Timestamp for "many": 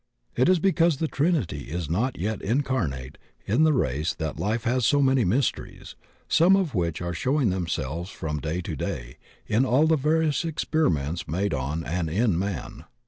4.99-5.23